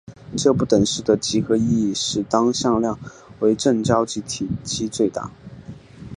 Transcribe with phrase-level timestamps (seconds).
[0.35, 2.97] 这不等式的几何意义是当向量
[3.39, 5.29] 为正交集时体积最大。